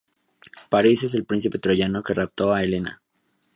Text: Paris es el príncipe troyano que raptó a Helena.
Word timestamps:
Paris 0.71 1.03
es 1.03 1.13
el 1.13 1.25
príncipe 1.29 1.59
troyano 1.59 2.01
que 2.01 2.15
raptó 2.15 2.51
a 2.55 2.63
Helena. 2.63 2.99